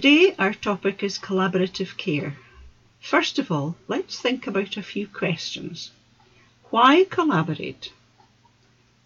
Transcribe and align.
Today 0.00 0.34
our 0.38 0.54
topic 0.54 1.02
is 1.02 1.18
collaborative 1.18 1.98
care. 1.98 2.34
First 3.00 3.38
of 3.38 3.52
all, 3.52 3.76
let's 3.86 4.18
think 4.18 4.46
about 4.46 4.78
a 4.78 4.82
few 4.82 5.06
questions. 5.06 5.90
Why 6.70 7.04
collaborate? 7.04 7.92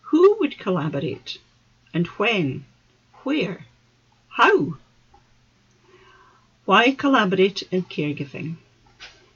Who 0.02 0.36
would 0.38 0.56
collaborate? 0.56 1.38
And 1.92 2.06
when? 2.06 2.64
Where? 3.24 3.66
How? 4.28 4.76
Why 6.64 6.92
collaborate 6.92 7.62
in 7.72 7.82
caregiving? 7.82 8.54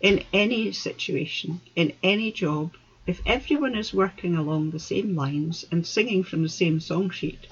In 0.00 0.22
any 0.32 0.70
situation, 0.70 1.60
in 1.74 1.92
any 2.04 2.30
job, 2.30 2.76
if 3.04 3.20
everyone 3.26 3.74
is 3.74 3.92
working 3.92 4.36
along 4.36 4.70
the 4.70 4.78
same 4.78 5.16
lines 5.16 5.64
and 5.72 5.84
singing 5.84 6.22
from 6.22 6.44
the 6.44 6.56
same 6.60 6.78
song 6.78 7.10
sheet, 7.10 7.48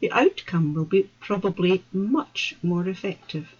the 0.00 0.10
outcome 0.10 0.74
will 0.74 0.84
be 0.84 1.08
probably 1.20 1.84
much 1.92 2.54
more 2.62 2.88
effective. 2.88 3.54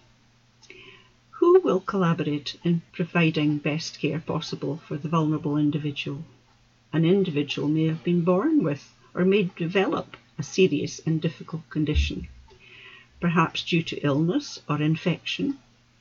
Who 1.39 1.59
will 1.61 1.79
collaborate 1.79 2.57
in 2.63 2.81
providing 2.91 3.57
best 3.59 3.99
care 3.99 4.19
possible 4.19 4.81
for 4.87 4.97
the 4.97 5.09
vulnerable 5.09 5.57
individual? 5.57 6.25
An 6.91 7.05
individual 7.05 7.67
may 7.67 7.85
have 7.85 8.03
been 8.03 8.23
born 8.23 8.63
with 8.63 8.93
or 9.13 9.23
may 9.23 9.49
develop 9.55 10.17
a 10.37 10.43
serious 10.43 10.99
and 11.05 11.21
difficult 11.21 11.69
condition 11.69 12.27
perhaps 13.21 13.61
due 13.61 13.83
to 13.83 14.03
illness 14.03 14.59
or 14.67 14.81
infection, 14.81 15.55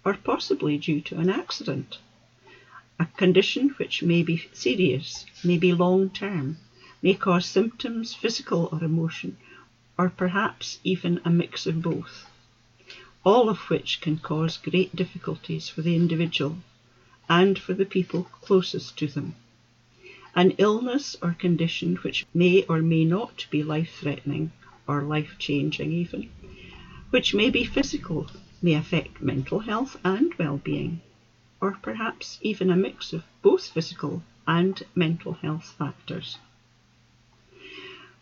or 0.07 0.15
possibly 0.15 0.79
due 0.79 1.03
to 1.03 1.19
an 1.19 1.29
accident. 1.29 1.99
A 2.99 3.05
condition 3.05 3.69
which 3.77 4.03
may 4.03 4.23
be 4.23 4.49
serious, 4.55 5.27
may 5.45 5.59
be 5.59 5.75
long 5.75 6.09
term, 6.09 6.57
may 7.03 7.13
cause 7.13 7.45
symptoms, 7.45 8.15
physical 8.15 8.71
or 8.73 8.83
emotion, 8.83 9.37
or 10.01 10.09
perhaps 10.09 10.79
even 10.83 11.21
a 11.27 11.29
mix 11.29 11.67
of 11.67 11.83
both, 11.83 12.25
all 13.23 13.51
of 13.51 13.59
which 13.69 14.01
can 14.01 14.17
cause 14.17 14.57
great 14.57 14.97
difficulties 14.97 15.69
for 15.69 15.83
the 15.83 15.95
individual 15.95 16.57
and 17.29 17.59
for 17.59 17.75
the 17.75 17.85
people 17.85 18.23
closest 18.41 18.97
to 18.97 19.07
them. 19.07 19.35
An 20.35 20.53
illness 20.53 21.17
or 21.21 21.35
condition 21.35 21.97
which 21.97 22.25
may 22.33 22.63
or 22.63 22.81
may 22.81 23.05
not 23.05 23.45
be 23.51 23.63
life 23.63 23.93
threatening 24.01 24.53
or 24.87 25.03
life 25.03 25.35
changing 25.39 25.93
even 25.93 26.31
which 27.11 27.35
may 27.35 27.51
be 27.51 27.63
physical, 27.63 28.27
may 28.63 28.73
affect 28.73 29.21
mental 29.21 29.59
health 29.59 29.99
and 30.03 30.33
well-being, 30.39 31.03
or 31.61 31.77
perhaps 31.83 32.39
even 32.41 32.71
a 32.71 32.77
mix 32.77 33.13
of 33.13 33.23
both 33.43 33.67
physical 33.67 34.23
and 34.47 34.83
mental 34.95 35.35
health 35.35 35.75
factors. 35.77 36.39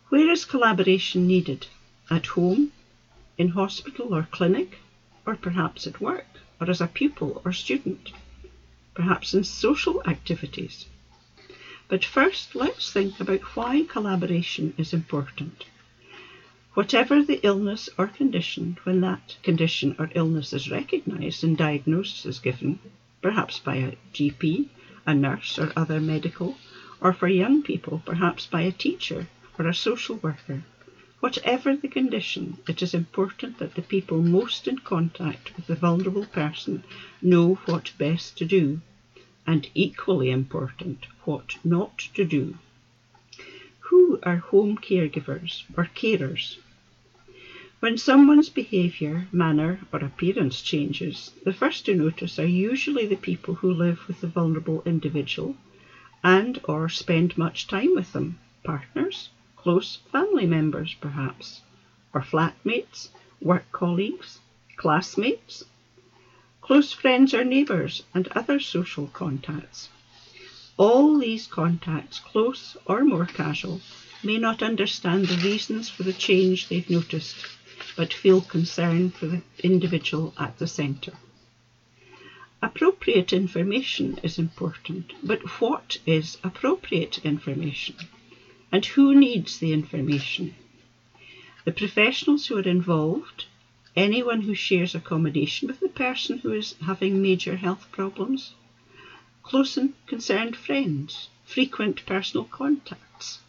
Where 0.09 0.31
is 0.31 0.43
collaboration 0.43 1.27
needed? 1.27 1.67
At 2.09 2.25
home, 2.25 2.71
in 3.37 3.49
hospital 3.49 4.15
or 4.15 4.27
clinic, 4.31 4.79
or 5.23 5.35
perhaps 5.35 5.85
at 5.85 6.01
work, 6.01 6.25
or 6.59 6.67
as 6.67 6.81
a 6.81 6.87
pupil 6.87 7.43
or 7.45 7.53
student, 7.53 8.11
perhaps 8.95 9.35
in 9.35 9.43
social 9.43 10.01
activities. 10.07 10.87
But 11.87 12.03
first, 12.03 12.55
let's 12.55 12.91
think 12.91 13.19
about 13.19 13.55
why 13.55 13.83
collaboration 13.83 14.73
is 14.79 14.93
important. 14.93 15.65
Whatever 16.73 17.21
the 17.21 17.39
illness 17.43 17.87
or 17.95 18.07
condition, 18.07 18.79
when 18.85 19.01
that 19.01 19.37
condition 19.43 19.95
or 19.99 20.09
illness 20.15 20.53
is 20.53 20.71
recognised 20.71 21.43
and 21.43 21.55
diagnosis 21.55 22.25
is 22.25 22.39
given, 22.39 22.79
perhaps 23.21 23.59
by 23.59 23.75
a 23.75 23.95
GP, 24.15 24.69
a 25.05 25.13
nurse, 25.13 25.59
or 25.59 25.71
other 25.75 26.01
medical, 26.01 26.57
or 26.99 27.13
for 27.13 27.27
young 27.27 27.61
people, 27.61 28.01
perhaps 28.03 28.47
by 28.47 28.61
a 28.61 28.71
teacher 28.71 29.27
or 29.59 29.67
a 29.67 29.73
social 29.73 30.15
worker, 30.15 30.63
whatever 31.19 31.75
the 31.75 31.87
condition, 31.89 32.57
it 32.65 32.81
is 32.81 32.93
important 32.93 33.57
that 33.57 33.75
the 33.75 33.81
people 33.81 34.21
most 34.21 34.69
in 34.69 34.77
contact 34.77 35.53
with 35.57 35.67
the 35.67 35.75
vulnerable 35.75 36.25
person 36.25 36.81
know 37.21 37.55
what 37.65 37.91
best 37.97 38.37
to 38.37 38.45
do, 38.45 38.79
and 39.45 39.69
equally 39.75 40.29
important, 40.29 41.05
what 41.25 41.57
not 41.61 41.97
to 42.13 42.23
do. 42.23 42.57
Who 43.89 44.17
are 44.23 44.37
home 44.37 44.77
caregivers 44.77 45.63
or 45.75 45.89
carers? 45.93 46.55
When 47.81 47.97
someone's 47.97 48.49
behaviour, 48.49 49.27
manner, 49.31 49.79
or 49.91 49.99
appearance 49.99 50.61
changes, 50.61 51.31
the 51.43 51.53
first 51.53 51.85
to 51.85 51.93
notice 51.93 52.39
are 52.39 52.45
usually 52.45 53.05
the 53.05 53.15
people 53.15 53.55
who 53.55 53.73
live 53.73 54.07
with 54.07 54.21
the 54.21 54.27
vulnerable 54.27 54.83
individual 54.85 55.57
and 56.23 56.59
or 56.63 56.87
spend 56.87 57.37
much 57.37 57.67
time 57.67 57.93
with 57.93 58.13
them, 58.13 58.37
partners, 58.63 59.29
close 59.61 59.97
family 60.11 60.45
members 60.45 60.95
perhaps, 61.01 61.61
or 62.13 62.21
flatmates, 62.21 63.09
work 63.41 63.69
colleagues, 63.71 64.39
classmates, 64.77 65.63
close 66.61 66.93
friends 66.93 67.33
or 67.33 67.43
neighbours, 67.43 68.03
and 68.13 68.27
other 68.29 68.59
social 68.59 69.07
contacts. 69.07 69.89
All 70.77 71.17
these 71.17 71.45
contacts, 71.45 72.19
close 72.19 72.77
or 72.85 73.03
more 73.03 73.25
casual, 73.25 73.81
may 74.23 74.37
not 74.37 74.63
understand 74.63 75.25
the 75.25 75.43
reasons 75.43 75.89
for 75.89 76.03
the 76.03 76.13
change 76.13 76.67
they've 76.67 76.89
noticed, 76.89 77.35
but 77.97 78.13
feel 78.13 78.39
concern 78.39 79.09
for 79.09 79.27
the 79.27 79.41
individual 79.61 80.33
at 80.37 80.57
the 80.57 80.67
centre. 80.67 81.17
Appropriate 82.61 83.33
information 83.33 84.19
is 84.23 84.37
important, 84.37 85.11
but 85.23 85.41
what 85.59 85.97
is 86.05 86.37
appropriate 86.43 87.19
information? 87.25 87.95
And 88.71 88.85
who 88.85 89.15
needs 89.15 89.57
the 89.57 89.73
information? 89.73 90.53
The 91.65 91.71
professionals 91.71 92.45
who 92.45 92.57
are 92.57 92.61
involved, 92.61 93.45
anyone 93.95 94.41
who 94.41 94.53
shares 94.53 94.93
accommodation 94.93 95.67
with 95.67 95.79
the 95.79 95.89
person 95.89 96.37
who 96.37 96.53
is 96.53 96.75
having 96.85 97.19
major 97.19 97.57
health 97.57 97.87
problems, 97.91 98.53
close 99.41 99.75
and 99.75 99.93
concerned 100.05 100.55
friends, 100.55 101.29
frequent 101.45 102.05
personal 102.05 102.45
contacts, 102.45 103.39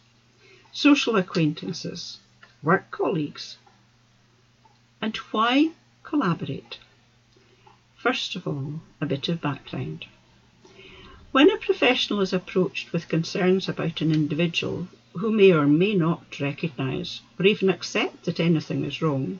social 0.71 1.15
acquaintances, 1.15 2.17
work 2.63 2.89
colleagues. 2.89 3.57
And 4.99 5.15
why 5.17 5.71
collaborate? 6.01 6.79
First 7.95 8.35
of 8.35 8.47
all, 8.47 8.81
a 8.99 9.05
bit 9.05 9.29
of 9.29 9.39
background. 9.39 10.05
When 11.31 11.51
a 11.51 11.57
professional 11.57 12.21
is 12.21 12.33
approached 12.33 12.91
with 12.91 13.07
concerns 13.07 13.69
about 13.69 14.01
an 14.01 14.11
individual 14.11 14.87
who 15.13 15.31
may 15.31 15.51
or 15.51 15.67
may 15.67 15.93
not 15.93 16.39
recognise 16.39 17.21
or 17.37 17.45
even 17.45 17.69
accept 17.69 18.23
that 18.23 18.39
anything 18.39 18.85
is 18.85 19.01
wrong, 19.01 19.39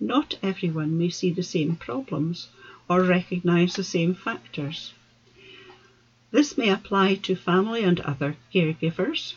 not 0.00 0.34
everyone 0.42 0.98
may 0.98 1.08
see 1.08 1.30
the 1.30 1.42
same 1.42 1.76
problems 1.76 2.48
or 2.88 3.02
recognise 3.02 3.74
the 3.74 3.84
same 3.84 4.14
factors. 4.14 4.92
This 6.30 6.58
may 6.58 6.68
apply 6.68 7.14
to 7.14 7.36
family 7.36 7.84
and 7.84 8.00
other 8.00 8.36
caregivers, 8.52 9.34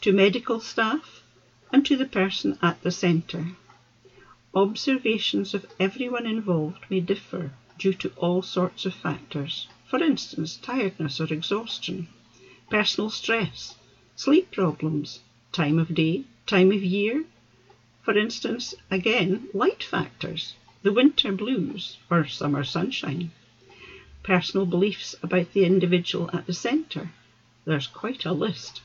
to 0.00 0.12
medical 0.12 0.58
staff, 0.58 1.22
and 1.72 1.86
to 1.86 1.96
the 1.96 2.06
person 2.06 2.58
at 2.60 2.82
the 2.82 2.90
centre. 2.90 3.52
Observations 4.52 5.54
of 5.54 5.66
everyone 5.78 6.26
involved 6.26 6.84
may 6.90 7.00
differ 7.00 7.52
due 7.78 7.94
to 7.94 8.10
all 8.16 8.42
sorts 8.42 8.84
of 8.84 8.94
factors, 8.94 9.68
for 9.86 10.02
instance, 10.02 10.56
tiredness 10.56 11.20
or 11.20 11.32
exhaustion, 11.32 12.08
personal 12.68 13.10
stress, 13.10 13.76
sleep 14.16 14.50
problems, 14.50 15.20
time 15.52 15.78
of 15.78 15.94
day, 15.94 16.24
time 16.46 16.70
of 16.72 16.82
year, 16.82 17.24
for 18.02 18.16
instance, 18.16 18.74
again, 18.90 19.48
light 19.54 19.82
factors, 19.82 20.54
the 20.82 20.92
winter 20.92 21.32
blues 21.32 21.98
or 22.10 22.26
summer 22.26 22.64
sunshine 22.64 23.30
personal 24.24 24.64
beliefs 24.64 25.14
about 25.22 25.52
the 25.52 25.66
individual 25.66 26.30
at 26.32 26.46
the 26.46 26.52
centre. 26.52 27.10
There's 27.66 27.86
quite 27.86 28.24
a 28.24 28.32
list. 28.32 28.80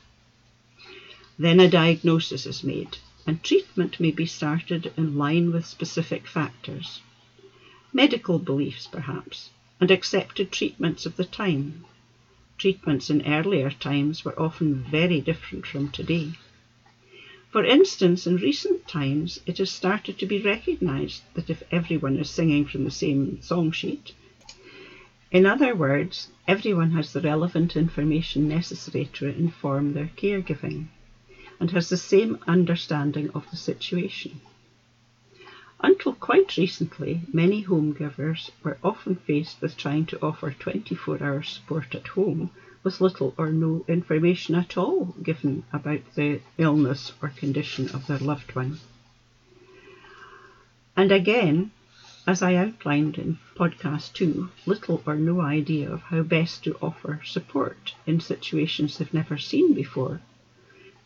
Then 1.38 1.58
a 1.58 1.68
diagnosis 1.68 2.44
is 2.44 2.62
made, 2.62 2.98
and 3.26 3.42
treatment 3.42 3.98
may 3.98 4.10
be 4.10 4.26
started 4.26 4.92
in 4.98 5.16
line 5.16 5.50
with 5.50 5.64
specific 5.64 6.26
factors. 6.26 7.00
Medical 7.90 8.38
beliefs, 8.38 8.86
perhaps, 8.86 9.48
and 9.80 9.90
accepted 9.90 10.52
treatments 10.52 11.06
of 11.06 11.16
the 11.16 11.24
time. 11.24 11.86
Treatments 12.60 13.08
in 13.08 13.26
earlier 13.26 13.70
times 13.70 14.22
were 14.22 14.38
often 14.38 14.74
very 14.74 15.18
different 15.18 15.64
from 15.64 15.88
today. 15.88 16.32
For 17.50 17.64
instance, 17.64 18.26
in 18.26 18.36
recent 18.36 18.86
times, 18.86 19.40
it 19.46 19.56
has 19.56 19.70
started 19.70 20.18
to 20.18 20.26
be 20.26 20.42
recognised 20.42 21.22
that 21.32 21.48
if 21.48 21.62
everyone 21.70 22.18
is 22.18 22.28
singing 22.28 22.66
from 22.66 22.84
the 22.84 22.90
same 22.90 23.40
song 23.40 23.72
sheet, 23.72 24.12
in 25.30 25.46
other 25.46 25.74
words, 25.74 26.28
everyone 26.46 26.90
has 26.90 27.14
the 27.14 27.22
relevant 27.22 27.76
information 27.76 28.46
necessary 28.46 29.08
to 29.14 29.28
inform 29.28 29.94
their 29.94 30.10
caregiving 30.18 30.88
and 31.58 31.70
has 31.70 31.88
the 31.88 31.96
same 31.96 32.36
understanding 32.46 33.30
of 33.30 33.50
the 33.50 33.56
situation. 33.56 34.38
Until 35.82 36.12
quite 36.12 36.58
recently, 36.58 37.22
many 37.32 37.62
home 37.62 37.94
givers 37.94 38.50
were 38.62 38.76
often 38.84 39.16
faced 39.16 39.62
with 39.62 39.78
trying 39.78 40.04
to 40.06 40.22
offer 40.22 40.50
24 40.50 41.22
hour 41.22 41.42
support 41.42 41.94
at 41.94 42.08
home 42.08 42.50
with 42.82 43.00
little 43.00 43.34
or 43.38 43.50
no 43.50 43.84
information 43.88 44.54
at 44.54 44.76
all 44.76 45.14
given 45.22 45.62
about 45.72 46.00
the 46.16 46.40
illness 46.58 47.12
or 47.22 47.30
condition 47.30 47.88
of 47.94 48.06
their 48.06 48.18
loved 48.18 48.54
one. 48.54 48.78
And 50.96 51.10
again, 51.10 51.70
as 52.26 52.42
I 52.42 52.56
outlined 52.56 53.16
in 53.16 53.38
podcast 53.56 54.12
two, 54.12 54.50
little 54.66 55.02
or 55.06 55.16
no 55.16 55.40
idea 55.40 55.90
of 55.90 56.02
how 56.02 56.22
best 56.22 56.62
to 56.64 56.76
offer 56.82 57.22
support 57.24 57.94
in 58.06 58.20
situations 58.20 58.98
they've 58.98 59.14
never 59.14 59.38
seen 59.38 59.72
before, 59.72 60.20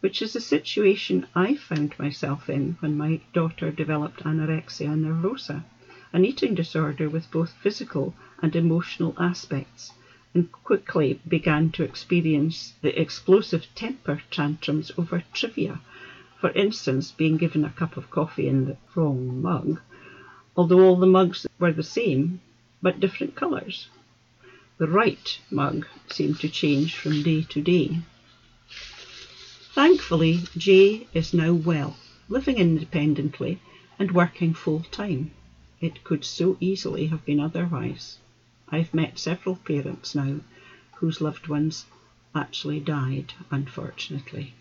which 0.05 0.21
is 0.21 0.35
the 0.35 0.41
situation 0.41 1.27
I 1.35 1.55
found 1.55 1.99
myself 1.99 2.51
in 2.51 2.77
when 2.81 2.95
my 2.95 3.23
daughter 3.33 3.71
developed 3.71 4.23
anorexia 4.23 4.95
nervosa, 4.95 5.65
an 6.12 6.27
eating 6.27 6.55
disorder 6.55 7.09
with 7.09 7.31
both 7.31 7.55
physical 7.62 8.15
and 8.43 8.55
emotional 8.55 9.15
aspects, 9.17 9.93
and 10.35 10.53
quickly 10.53 11.23
began 11.27 11.71
to 11.71 11.83
experience 11.83 12.75
the 12.83 13.01
explosive 13.01 13.67
temper 13.75 14.21
tantrums 14.31 14.93
over 14.99 15.25
trivia. 15.33 15.81
For 16.39 16.51
instance, 16.51 17.11
being 17.11 17.39
given 17.39 17.65
a 17.65 17.71
cup 17.71 17.97
of 17.97 18.11
coffee 18.11 18.47
in 18.47 18.67
the 18.67 18.77
wrong 18.95 19.41
mug 19.41 19.81
although 20.55 20.81
all 20.81 20.97
the 20.97 21.06
mugs 21.06 21.47
were 21.59 21.73
the 21.73 21.83
same, 21.83 22.43
but 22.83 23.01
different 23.01 23.35
colours. 23.35 23.89
The 24.77 24.87
right 24.87 25.41
mug 25.51 25.87
seemed 26.11 26.41
to 26.41 26.51
change 26.51 26.95
from 26.95 27.23
day 27.23 27.41
to 27.49 27.62
day. 27.62 28.01
Thankfully, 29.75 30.44
Jay 30.56 31.09
is 31.12 31.35
now 31.35 31.53
well, 31.53 31.97
living 32.29 32.59
independently 32.59 33.59
and 33.99 34.12
working 34.12 34.55
full 34.55 34.85
time. 34.93 35.32
It 35.81 36.05
could 36.05 36.25
so 36.25 36.56
easily 36.61 37.06
have 37.09 37.25
been 37.25 37.41
otherwise. 37.41 38.19
I've 38.69 38.94
met 38.94 39.19
several 39.19 39.56
parents 39.56 40.15
now 40.15 40.43
whose 40.99 41.21
loved 41.21 41.49
ones 41.49 41.87
actually 42.37 42.79
died, 42.79 43.32
unfortunately. 43.50 44.55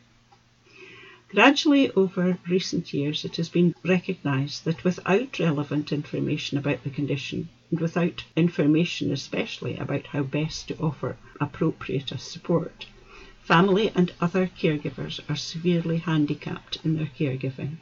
Gradually 1.29 1.91
over 1.91 2.39
recent 2.47 2.91
years 2.91 3.23
it 3.23 3.35
has 3.35 3.49
been 3.49 3.75
recognised 3.85 4.65
that 4.65 4.83
without 4.83 5.37
relevant 5.37 5.91
information 5.91 6.57
about 6.57 6.83
the 6.83 6.89
condition, 6.89 7.49
and 7.69 7.79
without 7.79 8.23
information 8.35 9.11
especially 9.11 9.77
about 9.77 10.07
how 10.07 10.23
best 10.23 10.69
to 10.69 10.77
offer 10.79 11.17
appropriate 11.39 12.11
support, 12.17 12.87
family 13.43 13.91
and 13.93 14.13
other 14.21 14.47
caregivers 14.47 15.19
are 15.29 15.35
severely 15.35 15.97
handicapped 15.97 16.77
in 16.85 16.95
their 16.95 17.11
caregiving. 17.19 17.75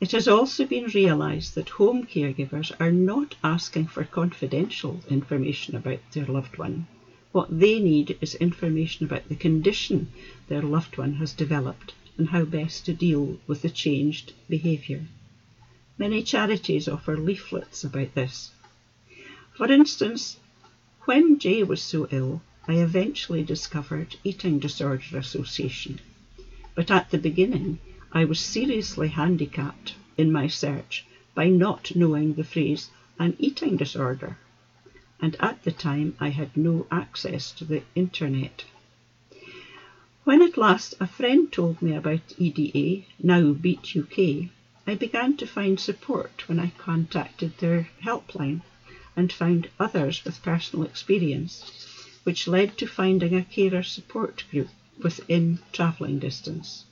It 0.00 0.12
has 0.12 0.26
also 0.26 0.66
been 0.66 0.86
realised 0.86 1.54
that 1.54 1.68
home 1.70 2.04
caregivers 2.04 2.72
are 2.80 2.90
not 2.90 3.36
asking 3.44 3.86
for 3.86 4.04
confidential 4.04 5.00
information 5.08 5.76
about 5.76 6.00
their 6.12 6.26
loved 6.26 6.58
one. 6.58 6.88
What 7.30 7.60
they 7.60 7.78
need 7.78 8.18
is 8.20 8.34
information 8.34 9.06
about 9.06 9.28
the 9.28 9.36
condition 9.36 10.08
their 10.48 10.62
loved 10.62 10.98
one 10.98 11.14
has 11.14 11.32
developed 11.32 11.94
and 12.18 12.28
how 12.28 12.44
best 12.44 12.84
to 12.86 12.92
deal 12.92 13.38
with 13.46 13.62
the 13.62 13.70
changed 13.70 14.32
behaviour. 14.48 15.06
Many 15.98 16.22
charities 16.22 16.88
offer 16.88 17.16
leaflets 17.16 17.84
about 17.84 18.14
this. 18.14 18.50
For 19.54 19.70
instance, 19.70 20.36
when 21.04 21.38
Jay 21.38 21.62
was 21.62 21.80
so 21.80 22.08
ill, 22.10 22.42
I 22.68 22.74
eventually 22.74 23.44
discovered 23.44 24.16
Eating 24.24 24.58
Disorder 24.58 25.18
Association. 25.18 26.00
But 26.74 26.90
at 26.90 27.10
the 27.10 27.18
beginning, 27.18 27.78
I 28.10 28.24
was 28.24 28.40
seriously 28.40 29.08
handicapped 29.08 29.94
in 30.16 30.32
my 30.32 30.48
search 30.48 31.06
by 31.34 31.48
not 31.48 31.94
knowing 31.94 32.34
the 32.34 32.42
phrase 32.42 32.90
an 33.20 33.36
eating 33.38 33.76
disorder. 33.76 34.38
And 35.20 35.36
at 35.38 35.62
the 35.62 35.70
time, 35.70 36.16
I 36.18 36.30
had 36.30 36.56
no 36.56 36.88
access 36.90 37.52
to 37.52 37.64
the 37.64 37.82
internet. 37.94 38.64
When 40.24 40.42
at 40.42 40.56
last 40.56 40.94
a 40.98 41.06
friend 41.06 41.52
told 41.52 41.80
me 41.80 41.94
about 41.94 42.34
EDA, 42.36 43.04
now 43.22 43.52
Beat 43.52 43.94
UK, 43.96 44.50
I 44.88 44.96
began 44.96 45.36
to 45.36 45.46
find 45.46 45.78
support 45.78 46.48
when 46.48 46.58
I 46.58 46.72
contacted 46.78 47.58
their 47.58 47.88
helpline 48.02 48.62
and 49.14 49.32
found 49.32 49.68
others 49.78 50.24
with 50.24 50.42
personal 50.42 50.84
experience, 50.84 51.86
which 52.26 52.48
led 52.48 52.76
to 52.76 52.88
finding 52.88 53.36
a 53.36 53.44
carer 53.44 53.84
support 53.84 54.42
group 54.50 54.68
within 55.00 55.60
travelling 55.70 56.18
distance. 56.18 56.84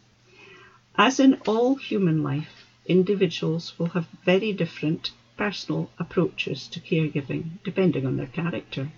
As 0.95 1.19
in 1.19 1.35
all 1.45 1.75
human 1.75 2.23
life, 2.23 2.65
individuals 2.87 3.77
will 3.77 3.89
have 3.89 4.07
very 4.25 4.53
different 4.53 5.11
personal 5.37 5.91
approaches 5.99 6.69
to 6.69 6.79
caregiving 6.79 7.59
depending 7.65 8.07
on 8.07 8.17
their 8.17 8.29
character. 8.29 8.93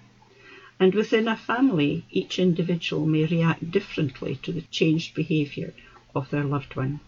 And 0.78 0.94
within 0.94 1.26
a 1.26 1.38
family, 1.38 2.04
each 2.10 2.38
individual 2.38 3.06
may 3.06 3.24
react 3.24 3.70
differently 3.70 4.36
to 4.42 4.52
the 4.52 4.66
changed 4.70 5.14
behaviour 5.14 5.72
of 6.14 6.28
their 6.28 6.44
loved 6.44 6.76
one. 6.76 7.00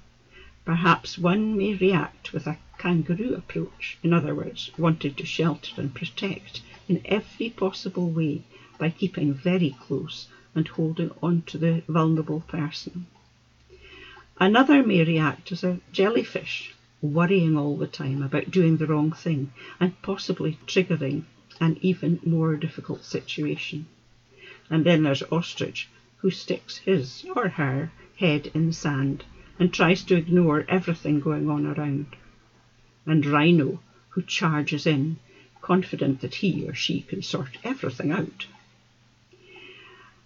Perhaps 0.65 1.19
one 1.19 1.55
may 1.55 1.75
react 1.75 2.33
with 2.33 2.47
a 2.47 2.57
kangaroo 2.79 3.35
approach, 3.35 3.99
in 4.03 4.15
other 4.15 4.35
words, 4.35 4.71
wanting 4.79 5.13
to 5.17 5.27
shelter 5.27 5.73
and 5.77 5.95
protect 5.95 6.63
in 6.89 7.03
every 7.05 7.51
possible 7.51 8.09
way 8.09 8.43
by 8.79 8.91
keeping 8.91 9.35
very 9.35 9.77
close 9.81 10.29
and 10.55 10.67
holding 10.69 11.11
on 11.23 11.43
to 11.43 11.59
the 11.59 11.83
vulnerable 11.89 12.41
person. 12.41 13.07
Another 14.41 14.83
may 14.85 15.05
react 15.05 15.51
as 15.51 15.65
a 15.65 15.81
jellyfish, 15.93 16.75
worrying 17.03 17.57
all 17.57 17.77
the 17.77 17.87
time 17.87 18.23
about 18.23 18.51
doing 18.51 18.77
the 18.77 18.87
wrong 18.87 19.11
thing 19.11 19.53
and 19.81 20.01
possibly 20.01 20.59
triggering 20.67 21.25
an 21.61 21.77
even 21.81 22.21
more 22.25 22.57
difficult 22.57 23.05
situation. 23.05 23.87
And 24.71 24.85
then 24.85 25.03
there's 25.03 25.23
Ostrich, 25.25 25.89
who 26.19 26.31
sticks 26.31 26.79
his 26.79 27.25
or 27.35 27.49
her 27.49 27.91
head 28.17 28.51
in 28.55 28.67
the 28.67 28.73
sand 28.73 29.25
and 29.59 29.73
tries 29.73 30.03
to 30.05 30.17
ignore 30.17 30.65
everything 30.69 31.21
going 31.21 31.51
on 31.51 31.67
around. 31.67 32.07
And 33.07 33.27
Rhino, 33.27 33.81
who 34.11 34.23
charges 34.23 34.87
in, 34.87 35.19
confident 35.61 36.21
that 36.21 36.37
he 36.37 36.67
or 36.69 36.75
she 36.75 37.01
can 37.03 37.23
sort 37.23 37.59
everything 37.65 38.13
out. 38.13 38.47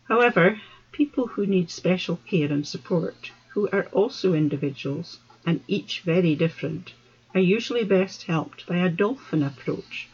However, 0.08 0.60
people 0.90 1.26
who 1.26 1.46
need 1.46 1.70
special 1.70 2.16
care 2.28 2.52
and 2.52 2.66
support, 2.66 3.30
who 3.50 3.68
are 3.70 3.86
also 3.92 4.34
individuals 4.34 5.18
and 5.46 5.60
each 5.68 6.00
very 6.00 6.34
different, 6.34 6.92
are 7.34 7.40
usually 7.40 7.84
best 7.84 8.24
helped 8.24 8.66
by 8.66 8.78
a 8.78 8.88
dolphin 8.88 9.42
approach 9.42 10.08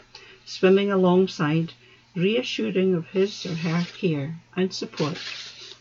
swimming 0.48 0.90
alongside, 0.90 1.74
reassuring 2.16 2.94
of 2.94 3.06
his 3.08 3.44
or 3.44 3.54
her 3.54 3.84
care 3.98 4.40
and 4.56 4.72
support, 4.72 5.18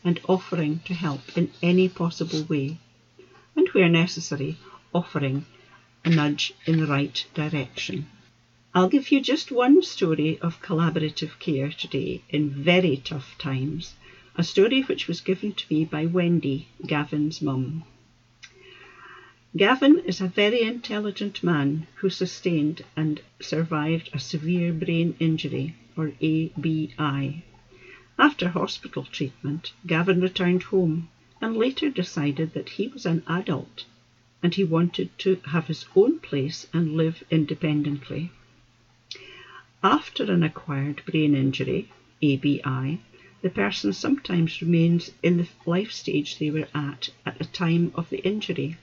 and 0.03 0.19
offering 0.27 0.79
to 0.79 0.93
help 0.93 1.37
in 1.37 1.49
any 1.63 1.87
possible 1.87 2.43
way, 2.43 2.77
and 3.55 3.69
where 3.69 3.87
necessary, 3.87 4.57
offering 4.93 5.45
a 6.03 6.09
nudge 6.09 6.53
in 6.65 6.77
the 6.79 6.85
right 6.85 7.25
direction. 7.33 8.05
I'll 8.75 8.89
give 8.89 9.11
you 9.11 9.21
just 9.21 9.51
one 9.51 9.81
story 9.81 10.37
of 10.39 10.61
collaborative 10.61 11.39
care 11.39 11.71
today 11.71 12.21
in 12.29 12.49
very 12.49 12.97
tough 12.97 13.37
times, 13.37 13.95
a 14.35 14.43
story 14.43 14.81
which 14.81 15.07
was 15.07 15.21
given 15.21 15.53
to 15.53 15.65
me 15.73 15.85
by 15.85 16.05
Wendy, 16.05 16.67
Gavin's 16.85 17.41
mum. 17.41 17.85
Gavin 19.55 19.99
is 19.99 20.19
a 20.19 20.27
very 20.27 20.61
intelligent 20.63 21.41
man 21.41 21.87
who 21.95 22.09
sustained 22.09 22.83
and 22.95 23.21
survived 23.39 24.09
a 24.13 24.19
severe 24.19 24.73
brain 24.73 25.15
injury, 25.17 25.73
or 25.95 26.11
ABI. 26.21 27.43
After 28.19 28.49
hospital 28.49 29.03
treatment, 29.03 29.71
Gavin 29.87 30.19
returned 30.19 30.63
home 30.63 31.07
and 31.41 31.55
later 31.55 31.89
decided 31.89 32.53
that 32.53 32.69
he 32.69 32.89
was 32.89 33.05
an 33.05 33.23
adult 33.27 33.85
and 34.43 34.53
he 34.53 34.63
wanted 34.63 35.17
to 35.19 35.39
have 35.45 35.67
his 35.67 35.85
own 35.95 36.19
place 36.19 36.67
and 36.73 36.97
live 36.97 37.23
independently. 37.31 38.29
After 39.89 40.29
an 40.29 40.43
acquired 40.43 41.01
brain 41.05 41.33
injury, 41.33 41.87
ABI, 42.21 42.99
the 43.41 43.49
person 43.49 43.93
sometimes 43.93 44.61
remains 44.61 45.11
in 45.23 45.37
the 45.37 45.47
life 45.65 45.93
stage 45.93 46.37
they 46.37 46.49
were 46.49 46.67
at 46.73 47.07
at 47.25 47.37
the 47.37 47.45
time 47.45 47.93
of 47.95 48.09
the 48.09 48.17
injury. 48.17 48.75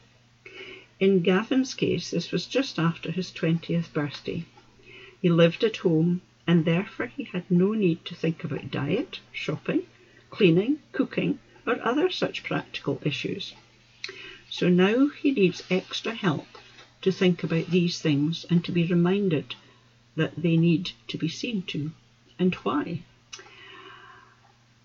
In 0.99 1.21
Gavin's 1.21 1.75
case, 1.75 2.11
this 2.11 2.33
was 2.33 2.47
just 2.47 2.79
after 2.79 3.11
his 3.11 3.31
20th 3.31 3.93
birthday. 3.93 4.47
He 5.21 5.29
lived 5.29 5.63
at 5.63 5.77
home 5.77 6.23
and 6.47 6.65
therefore 6.65 7.09
he 7.15 7.25
had 7.25 7.51
no 7.51 7.75
need 7.75 8.03
to 8.07 8.15
think 8.15 8.43
about 8.43 8.71
diet, 8.71 9.21
shopping, 9.31 9.83
cleaning, 10.31 10.79
cooking, 10.93 11.39
or 11.67 11.79
other 11.87 12.09
such 12.09 12.43
practical 12.43 12.99
issues. 13.05 13.53
So 14.49 14.71
now 14.71 15.09
he 15.09 15.33
needs 15.33 15.63
extra 15.69 16.15
help 16.15 16.47
to 17.03 17.13
think 17.13 17.43
about 17.45 17.67
these 17.67 17.99
things 17.99 18.47
and 18.49 18.65
to 18.65 18.73
be 18.73 18.87
reminded 18.87 19.55
that 20.17 20.35
they 20.37 20.57
need 20.57 20.93
to 21.09 21.19
be 21.19 21.29
seen 21.29 21.63
to 21.63 21.93
and 22.39 22.55
why. 22.57 23.03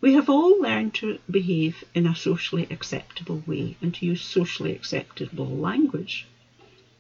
We 0.01 0.13
have 0.13 0.29
all 0.29 0.62
learned 0.62 0.93
to 0.95 1.19
behave 1.29 1.83
in 1.93 2.05
a 2.05 2.15
socially 2.15 2.65
acceptable 2.71 3.43
way 3.45 3.75
and 3.81 3.93
to 3.95 4.05
use 4.05 4.21
socially 4.21 4.71
acceptable 4.71 5.50
language. 5.50 6.25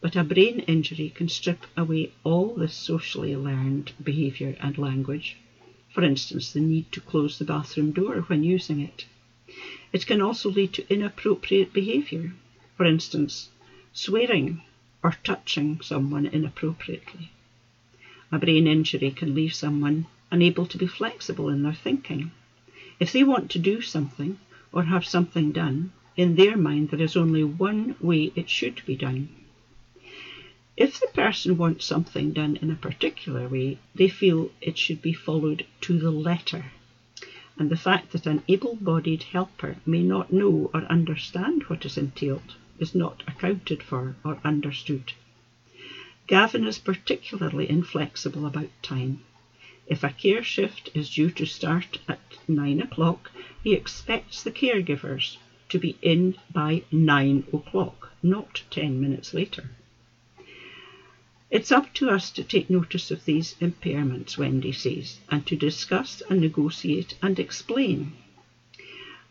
But 0.01 0.15
a 0.15 0.23
brain 0.23 0.59
injury 0.59 1.09
can 1.09 1.29
strip 1.29 1.65
away 1.77 2.11
all 2.23 2.55
this 2.55 2.73
socially 2.73 3.35
learned 3.35 3.93
behaviour 4.03 4.57
and 4.59 4.77
language. 4.77 5.37
For 5.93 6.03
instance, 6.03 6.51
the 6.51 6.59
need 6.59 6.91
to 6.91 7.01
close 7.01 7.39
the 7.39 7.45
bathroom 7.45 7.91
door 7.91 8.21
when 8.21 8.43
using 8.43 8.79
it. 8.79 9.05
It 9.91 10.05
can 10.05 10.21
also 10.21 10.49
lead 10.49 10.73
to 10.73 10.93
inappropriate 10.93 11.73
behaviour. 11.73 12.33
For 12.75 12.85
instance, 12.85 13.49
swearing 13.93 14.61
or 15.01 15.15
touching 15.23 15.81
someone 15.81 16.25
inappropriately. 16.25 17.31
A 18.31 18.37
brain 18.37 18.67
injury 18.67 19.11
can 19.11 19.33
leave 19.33 19.55
someone 19.55 20.05
unable 20.31 20.67
to 20.67 20.77
be 20.77 20.85
flexible 20.85 21.49
in 21.49 21.63
their 21.63 21.73
thinking. 21.73 22.31
If 22.99 23.11
they 23.11 23.23
want 23.23 23.49
to 23.51 23.59
do 23.59 23.81
something 23.81 24.37
or 24.71 24.83
have 24.83 25.05
something 25.05 25.51
done, 25.51 25.91
in 26.15 26.35
their 26.35 26.55
mind 26.55 26.89
there 26.89 27.01
is 27.01 27.15
only 27.17 27.43
one 27.43 27.95
way 27.99 28.31
it 28.35 28.49
should 28.49 28.85
be 28.85 28.95
done. 28.95 29.29
If 30.77 30.99
the 30.99 31.07
person 31.07 31.57
wants 31.57 31.85
something 31.85 32.31
done 32.31 32.57
in 32.61 32.69
a 32.69 32.75
particular 32.75 33.47
way, 33.47 33.79
they 33.95 34.09
feel 34.09 34.51
it 34.61 34.77
should 34.77 35.01
be 35.01 35.11
followed 35.11 35.65
to 35.81 35.97
the 35.97 36.11
letter. 36.11 36.65
And 37.57 37.69
the 37.69 37.75
fact 37.75 38.11
that 38.11 38.27
an 38.27 38.43
able 38.47 38.75
bodied 38.75 39.23
helper 39.23 39.77
may 39.85 40.03
not 40.03 40.31
know 40.31 40.69
or 40.73 40.83
understand 40.83 41.63
what 41.63 41.85
is 41.85 41.97
entailed 41.97 42.55
is 42.77 42.93
not 42.93 43.23
accounted 43.27 43.81
for 43.81 44.15
or 44.23 44.39
understood. 44.45 45.13
Gavin 46.29 46.67
is 46.67 46.77
particularly 46.77 47.67
inflexible 47.67 48.45
about 48.45 48.69
time. 48.83 49.21
If 49.87 50.03
a 50.03 50.11
care 50.11 50.43
shift 50.43 50.91
is 50.93 51.09
due 51.09 51.31
to 51.31 51.45
start 51.47 51.97
at 52.07 52.19
nine 52.47 52.79
o'clock, 52.79 53.31
he 53.63 53.73
expects 53.73 54.43
the 54.43 54.51
caregivers 54.51 55.37
to 55.69 55.79
be 55.79 55.97
in 56.03 56.35
by 56.53 56.83
nine 56.91 57.45
o'clock, 57.51 58.11
not 58.21 58.61
ten 58.69 59.01
minutes 59.01 59.33
later. 59.33 59.71
It's 61.49 61.71
up 61.71 61.95
to 61.95 62.11
us 62.11 62.29
to 62.33 62.43
take 62.43 62.69
notice 62.69 63.09
of 63.09 63.25
these 63.25 63.55
impairments, 63.59 64.37
Wendy 64.37 64.71
says, 64.71 65.17
and 65.29 65.47
to 65.47 65.55
discuss 65.55 66.21
and 66.29 66.39
negotiate 66.39 67.15
and 67.23 67.39
explain. 67.39 68.13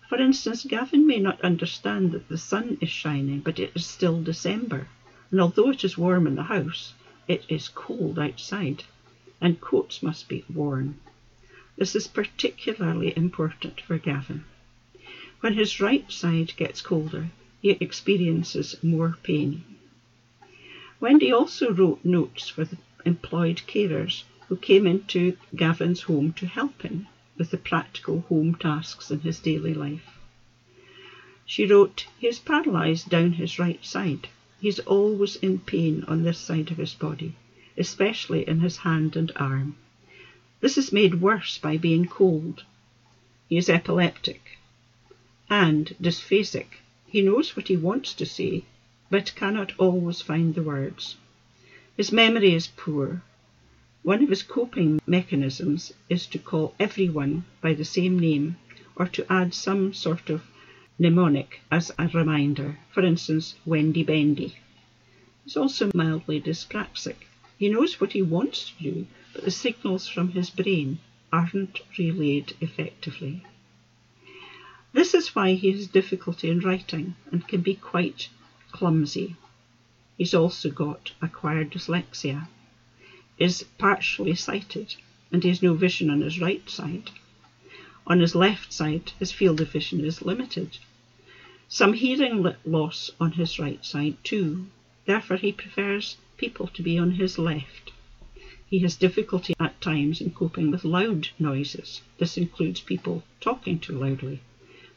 For 0.08 0.18
instance, 0.20 0.64
Gavin 0.64 1.06
may 1.06 1.20
not 1.20 1.40
understand 1.42 2.10
that 2.10 2.28
the 2.28 2.38
sun 2.38 2.76
is 2.80 2.88
shining, 2.88 3.38
but 3.38 3.60
it 3.60 3.70
is 3.76 3.86
still 3.86 4.20
December, 4.20 4.88
and 5.30 5.40
although 5.40 5.70
it 5.70 5.84
is 5.84 5.98
warm 5.98 6.26
in 6.26 6.36
the 6.36 6.44
house, 6.44 6.94
it 7.26 7.44
is 7.48 7.68
cold 7.68 8.18
outside, 8.18 8.84
and 9.40 9.60
coats 9.60 10.02
must 10.02 10.28
be 10.28 10.44
worn. 10.52 10.98
This 11.76 11.94
is 11.94 12.06
particularly 12.06 13.16
important 13.16 13.80
for 13.80 13.98
Gavin. 13.98 14.44
When 15.40 15.52
his 15.52 15.80
right 15.80 16.10
side 16.10 16.54
gets 16.56 16.80
colder, 16.80 17.30
he 17.60 17.70
experiences 17.70 18.74
more 18.82 19.18
pain. 19.22 19.64
Wendy 20.98 21.30
also 21.30 21.72
wrote 21.72 22.04
notes 22.04 22.48
for 22.48 22.64
the 22.64 22.78
employed 23.04 23.62
carers 23.66 24.24
who 24.48 24.56
came 24.56 24.86
into 24.86 25.36
Gavin's 25.54 26.02
home 26.02 26.32
to 26.32 26.46
help 26.46 26.82
him 26.82 27.06
with 27.36 27.50
the 27.50 27.56
practical 27.56 28.22
home 28.22 28.54
tasks 28.54 29.10
in 29.10 29.20
his 29.20 29.38
daily 29.38 29.74
life. 29.74 30.18
She 31.44 31.66
wrote, 31.66 32.06
He 32.18 32.26
is 32.26 32.38
paralysed 32.38 33.08
down 33.08 33.32
his 33.32 33.58
right 33.58 33.84
side. 33.84 34.28
He 34.60 34.68
is 34.68 34.80
always 34.80 35.36
in 35.36 35.60
pain 35.60 36.04
on 36.08 36.24
this 36.24 36.38
side 36.38 36.72
of 36.72 36.78
his 36.78 36.94
body, 36.94 37.34
especially 37.76 38.48
in 38.48 38.58
his 38.58 38.78
hand 38.78 39.14
and 39.14 39.30
arm. 39.36 39.76
This 40.60 40.76
is 40.76 40.92
made 40.92 41.20
worse 41.20 41.58
by 41.58 41.76
being 41.76 42.06
cold. 42.06 42.64
He 43.48 43.56
is 43.56 43.68
epileptic 43.70 44.58
and 45.48 45.94
dysphasic. 46.02 46.80
He 47.06 47.22
knows 47.22 47.54
what 47.54 47.68
he 47.68 47.76
wants 47.76 48.12
to 48.14 48.26
say, 48.26 48.64
but 49.10 49.34
cannot 49.36 49.72
always 49.78 50.20
find 50.22 50.56
the 50.56 50.62
words. 50.64 51.16
His 51.96 52.10
memory 52.10 52.52
is 52.52 52.66
poor. 52.76 53.22
One 54.02 54.24
of 54.24 54.28
his 54.28 54.42
coping 54.42 55.00
mechanisms 55.06 55.92
is 56.08 56.26
to 56.26 56.38
call 56.38 56.74
everyone 56.80 57.44
by 57.60 57.74
the 57.74 57.84
same 57.84 58.18
name 58.18 58.56
or 58.96 59.06
to 59.06 59.32
add 59.32 59.54
some 59.54 59.94
sort 59.94 60.28
of 60.30 60.42
mnemonic 61.00 61.60
as 61.70 61.92
a 61.98 62.08
reminder, 62.08 62.78
for 62.90 63.04
instance, 63.04 63.54
Wendy 63.64 64.02
Bendy. 64.02 64.56
He's 65.44 65.56
also 65.56 65.90
mildly 65.94 66.40
dyspraxic. 66.40 67.16
He 67.56 67.68
knows 67.68 68.00
what 68.00 68.12
he 68.12 68.22
wants 68.22 68.70
to 68.70 68.82
do, 68.82 69.06
but 69.32 69.44
the 69.44 69.50
signals 69.50 70.08
from 70.08 70.32
his 70.32 70.50
brain 70.50 70.98
aren't 71.32 71.80
relayed 71.98 72.54
effectively. 72.60 73.44
This 74.92 75.14
is 75.14 75.34
why 75.34 75.54
he 75.54 75.70
has 75.72 75.86
difficulty 75.86 76.50
in 76.50 76.60
writing 76.60 77.14
and 77.30 77.46
can 77.46 77.60
be 77.60 77.74
quite 77.74 78.28
clumsy. 78.72 79.36
He's 80.16 80.34
also 80.34 80.70
got 80.70 81.12
acquired 81.22 81.70
dyslexia, 81.70 82.48
is 83.38 83.64
partially 83.78 84.34
sighted, 84.34 84.96
and 85.30 85.42
he 85.42 85.48
has 85.50 85.62
no 85.62 85.74
vision 85.74 86.10
on 86.10 86.22
his 86.22 86.40
right 86.40 86.68
side. 86.68 87.10
On 88.06 88.20
his 88.20 88.34
left 88.34 88.72
side, 88.72 89.12
his 89.18 89.30
field 89.30 89.60
of 89.60 89.70
vision 89.70 90.04
is 90.04 90.22
limited. 90.22 90.78
Some 91.70 91.92
hearing 91.92 92.50
loss 92.64 93.10
on 93.20 93.32
his 93.32 93.58
right 93.58 93.84
side 93.84 94.16
too, 94.24 94.68
therefore 95.04 95.36
he 95.36 95.52
prefers 95.52 96.16
people 96.38 96.66
to 96.68 96.82
be 96.82 96.96
on 96.96 97.10
his 97.10 97.38
left. 97.38 97.92
He 98.66 98.78
has 98.78 98.96
difficulty 98.96 99.54
at 99.60 99.78
times 99.78 100.22
in 100.22 100.30
coping 100.30 100.70
with 100.70 100.86
loud 100.86 101.28
noises. 101.38 102.00
This 102.16 102.38
includes 102.38 102.80
people 102.80 103.22
talking 103.42 103.78
too 103.78 103.98
loudly 103.98 104.40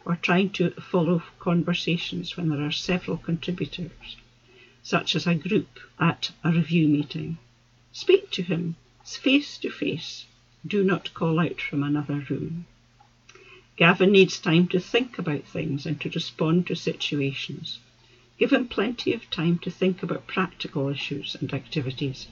or 0.05 0.15
trying 0.15 0.51
to 0.51 0.71
follow 0.71 1.23
conversations 1.39 2.37
when 2.37 2.47
there 2.47 2.65
are 2.65 2.71
several 2.71 3.17
contributors, 3.17 4.15
such 4.81 5.13
as 5.13 5.27
a 5.27 5.35
group 5.35 5.77
at 5.99 6.31
a 6.41 6.53
review 6.53 6.87
meeting. 6.87 7.37
Speak 7.91 8.31
to 8.31 8.43
him 8.43 8.77
face 9.03 9.57
to 9.57 9.69
face. 9.69 10.25
Do 10.65 10.85
not 10.85 11.13
call 11.13 11.37
out 11.37 11.59
from 11.59 11.83
another 11.83 12.25
room. 12.29 12.65
Gavin 13.77 14.11
needs 14.11 14.39
time 14.39 14.67
to 14.67 14.79
think 14.79 15.17
about 15.17 15.43
things 15.43 15.85
and 15.85 15.99
to 16.01 16.09
respond 16.09 16.67
to 16.67 16.75
situations. 16.75 17.79
Give 18.37 18.51
him 18.51 18.65
plenty 18.65 19.13
of 19.13 19.29
time 19.29 19.57
to 19.59 19.69
think 19.69 20.03
about 20.03 20.27
practical 20.27 20.89
issues 20.89 21.35
and 21.39 21.53
activities. 21.53 22.27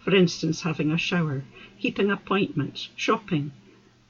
For 0.00 0.14
instance, 0.14 0.62
having 0.62 0.90
a 0.90 0.98
shower, 0.98 1.44
keeping 1.78 2.10
appointments, 2.10 2.88
shopping, 2.96 3.52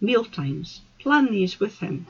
meal 0.00 0.24
times. 0.24 0.80
Plan 0.98 1.30
these 1.30 1.58
with 1.58 1.78
him 1.78 2.06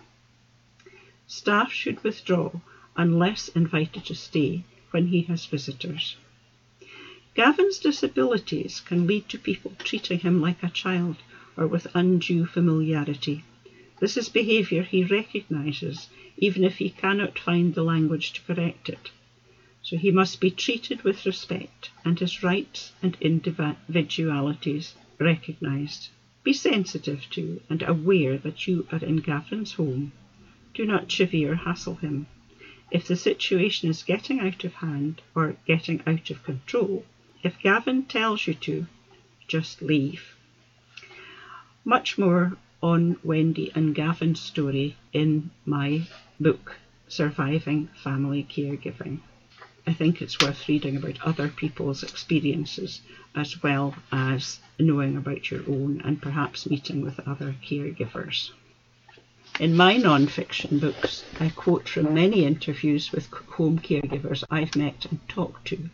Staff 1.31 1.71
should 1.71 2.03
withdraw 2.03 2.51
unless 2.97 3.49
invited 3.49 4.07
to 4.07 4.15
stay 4.15 4.65
when 4.93 5.09
he 5.09 5.21
has 5.23 5.45
visitors. 5.45 6.17
Gavin's 7.35 7.79
disabilities 7.79 8.81
can 8.81 9.07
lead 9.07 9.29
to 9.29 9.39
people 9.39 9.73
treating 9.79 10.21
him 10.21 10.41
like 10.41 10.63
a 10.63 10.71
child 10.71 11.17
or 11.55 11.67
with 11.67 11.87
undue 11.95 12.47
familiarity. 12.47 13.45
This 14.00 14.17
is 14.17 14.28
behaviour 14.28 14.83
he 14.83 15.05
recognises 15.05 16.09
even 16.37 16.62
if 16.64 16.78
he 16.78 16.90
cannot 16.90 17.38
find 17.38 17.75
the 17.75 17.83
language 17.83 18.33
to 18.33 18.43
correct 18.43 18.88
it. 18.88 19.11
So 19.83 19.97
he 19.97 20.11
must 20.11 20.40
be 20.40 20.50
treated 20.50 21.02
with 21.02 21.26
respect 21.26 21.90
and 22.05 22.19
his 22.19 22.43
rights 22.43 22.93
and 23.02 23.17
individualities 23.21 24.95
recognised. 25.19 26.09
Be 26.45 26.52
sensitive 26.52 27.28
to 27.31 27.61
and 27.69 27.83
aware 27.83 28.38
that 28.38 28.67
you 28.67 28.87
are 28.93 29.05
in 29.05 29.17
Gavin's 29.17 29.73
home 29.73 30.12
do 30.78 30.87
not 30.87 31.09
chivvy 31.09 31.45
or 31.45 31.57
hassle 31.57 31.97
him. 31.97 32.28
If 32.93 33.09
the 33.09 33.17
situation 33.17 33.90
is 33.90 34.05
getting 34.05 34.38
out 34.38 34.62
of 34.62 34.75
hand 34.75 35.21
or 35.35 35.57
getting 35.67 36.00
out 36.07 36.31
of 36.31 36.45
control, 36.45 37.05
if 37.43 37.59
Gavin 37.59 38.05
tells 38.05 38.47
you 38.47 38.55
to, 38.55 38.87
just 39.49 39.83
leave. 39.83 40.37
Much 41.85 42.17
more 42.17 42.57
on 42.82 43.16
Wendy 43.25 43.73
and 43.75 43.94
Gavin's 43.94 44.40
story 44.40 44.97
in 45.12 45.50
my 45.64 46.02
book, 46.38 46.76
Surviving 47.08 47.88
Family 48.02 48.44
Caregiving. 48.44 49.20
I 49.87 49.92
think 49.92 50.20
it's 50.20 50.38
worth 50.38 50.68
reading 50.68 50.97
about 50.97 51.20
other 51.23 51.49
people's 51.49 52.02
experiences 52.02 53.00
as 53.35 53.62
well 53.62 53.94
as 54.12 54.61
knowing 54.78 55.16
about 55.16 55.50
your 55.50 55.62
own 55.68 56.02
and 56.04 56.20
perhaps 56.23 56.68
meeting 56.68 57.00
with 57.00 57.18
other 57.26 57.56
caregivers. 57.64 58.50
In 59.58 59.75
my 59.75 59.97
non-fiction 59.97 60.78
books, 60.78 61.25
I 61.40 61.49
quote 61.49 61.88
from 61.88 62.14
many 62.14 62.44
interviews 62.44 63.11
with 63.11 63.26
home 63.32 63.78
caregivers 63.78 64.44
I've 64.50 64.76
met 64.76 65.06
and 65.11 65.26
talked 65.28 65.66
to. 65.68 65.90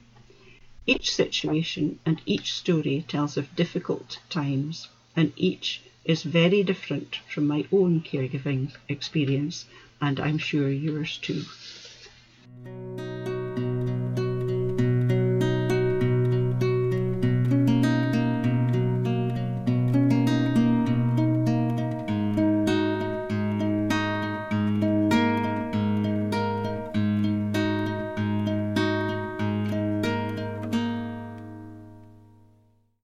Each 0.86 1.14
situation 1.14 1.98
and 2.04 2.20
each 2.26 2.52
story 2.52 3.06
tells 3.08 3.38
of 3.38 3.56
difficult 3.56 4.18
times, 4.28 4.88
and 5.16 5.32
each 5.36 5.80
is 6.04 6.22
very 6.22 6.62
different 6.62 7.16
from 7.28 7.46
my 7.46 7.64
own 7.72 8.00
caregiving 8.00 8.72
experience, 8.88 9.66
and 10.00 10.20
I'm 10.20 10.38
sure 10.38 10.70
yours 10.70 11.18
too. 11.18 11.44